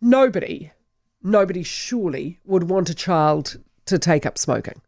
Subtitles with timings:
[0.00, 0.70] Nobody,
[1.22, 4.80] nobody surely would want a child to take up smoking.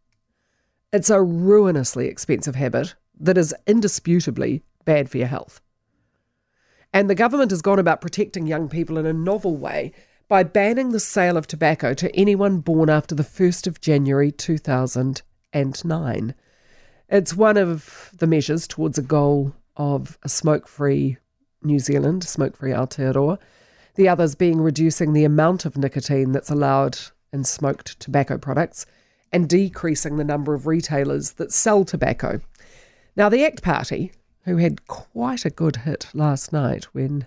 [0.93, 5.61] It's a ruinously expensive habit that is indisputably bad for your health.
[6.93, 9.93] And the government has gone about protecting young people in a novel way
[10.29, 16.35] by banning the sale of tobacco to anyone born after the 1st of January 2009.
[17.09, 21.17] It's one of the measures towards a goal of a smoke free
[21.63, 23.39] New Zealand, smoke free Aotearoa.
[24.01, 26.99] The others being reducing the amount of nicotine that's allowed
[27.35, 28.87] in smoked tobacco products
[29.31, 32.41] and decreasing the number of retailers that sell tobacco.
[33.15, 34.13] Now, the ACT Party,
[34.47, 37.27] who had quite a good hit last night when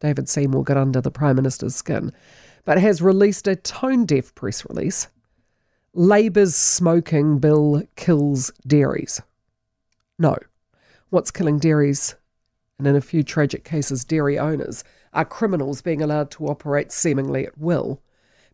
[0.00, 2.10] David Seymour got under the Prime Minister's skin,
[2.64, 5.06] but has released a tone deaf press release.
[5.94, 9.22] Labour's smoking bill kills dairies.
[10.18, 10.36] No.
[11.10, 12.16] What's killing dairies,
[12.76, 17.46] and in a few tragic cases, dairy owners, are criminals being allowed to operate seemingly
[17.46, 18.00] at will.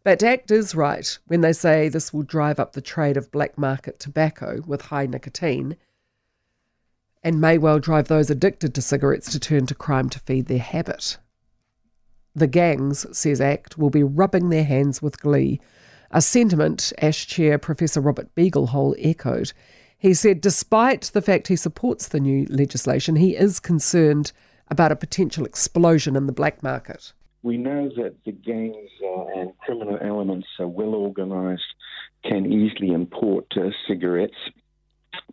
[0.02, 3.56] But ACT is right when they say this will drive up the trade of black
[3.56, 5.76] market tobacco with high nicotine
[7.24, 10.58] and may well drive those addicted to cigarettes to turn to crime to feed their
[10.58, 11.16] habit.
[12.34, 15.60] The gangs, says ACT, will be rubbing their hands with glee,
[16.10, 19.52] a sentiment ASH Chair Professor Robert Beaglehole echoed.
[19.96, 24.32] He said, despite the fact he supports the new legislation, he is concerned
[24.68, 27.12] about a potential explosion in the black market.
[27.42, 31.62] We know that the gangs uh, and criminal elements are well organised,
[32.24, 34.36] can easily import uh, cigarettes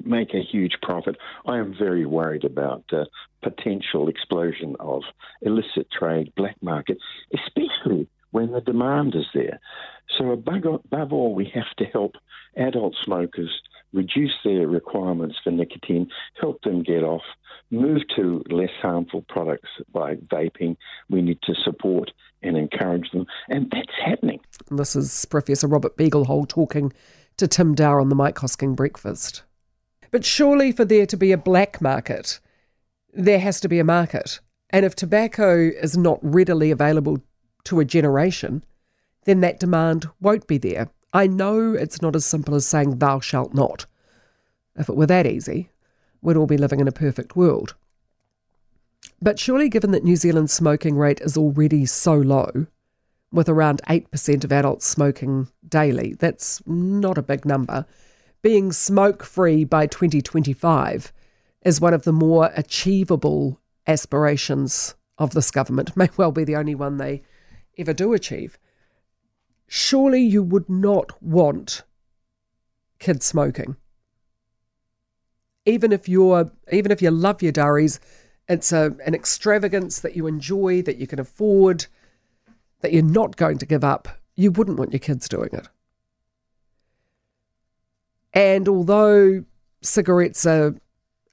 [0.03, 1.17] make a huge profit.
[1.45, 3.07] I am very worried about the
[3.41, 5.03] potential explosion of
[5.41, 6.97] illicit trade, black market,
[7.33, 9.59] especially when the demand is there.
[10.17, 12.15] So, above all, we have to help
[12.55, 13.61] adult smokers
[13.94, 17.23] reduce their requirements for nicotine, help them get off,
[17.70, 20.78] move to less harmful products by vaping.
[21.09, 22.11] We need to support
[22.42, 24.39] and encourage them, and that's happening.
[24.70, 26.92] This is Professor Robert Beaglehole talking
[27.38, 29.44] to Tim Dower on the Mike Hosking Breakfast.
[30.11, 32.39] But surely for there to be a black market,
[33.14, 34.39] there has to be a market.
[34.71, 37.20] And if tobacco is not readily available
[37.65, 38.64] to a generation,
[39.26, 40.89] then that demand won't be there.
[41.14, 43.86] I know it's not as simple as saying thou shalt not.
[44.76, 45.70] If it were that easy,
[46.21, 47.76] we'd all be living in a perfect world.
[49.21, 52.67] But surely, given that New Zealand's smoking rate is already so low,
[53.32, 57.86] with around 8% of adults smoking daily, that's not a big number
[58.42, 61.14] being smoke free by 2025
[61.64, 66.76] is one of the more achievable aspirations of this government, may well be the only
[66.76, 67.23] one they
[67.77, 68.58] ever do achieve.
[69.67, 71.83] Surely you would not want
[72.99, 73.77] kids smoking.
[75.66, 77.99] Even if you're even if you love your durries,
[78.48, 81.86] it's a, an extravagance that you enjoy, that you can afford,
[82.82, 84.10] that you're not going to give up.
[84.36, 85.67] You wouldn't want your kids doing it.
[88.33, 89.44] And although
[89.82, 90.76] cigarettes are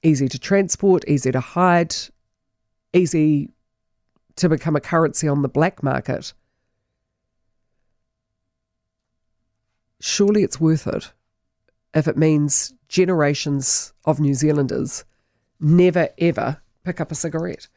[0.03, 1.95] easy to transport, easy to hide,
[2.93, 3.49] easy
[4.35, 6.33] to become a currency on the black market,
[9.99, 11.11] surely it's worth it
[11.93, 15.05] if it means generations of New Zealanders
[15.59, 17.69] never ever pick up a cigarette.